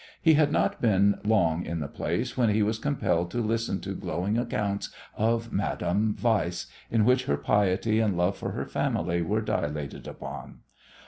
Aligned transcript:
He 0.19 0.33
had 0.33 0.51
not 0.51 0.81
been 0.81 1.19
long 1.23 1.63
in 1.63 1.79
the 1.79 1.87
place 1.87 2.35
when 2.35 2.49
he 2.49 2.63
was 2.63 2.79
compelled 2.79 3.29
to 3.29 3.37
listen 3.37 3.81
to 3.81 3.93
glowing 3.93 4.35
accounts 4.35 4.89
of 5.15 5.53
Madame 5.53 6.15
Weiss, 6.19 6.65
in 6.89 7.05
which 7.05 7.25
her 7.25 7.37
piety 7.37 7.99
and 7.99 8.17
love 8.17 8.35
for 8.35 8.53
her 8.53 8.65
family 8.65 9.21
were 9.21 9.41
dilated 9.41 10.07
upon. 10.07 10.61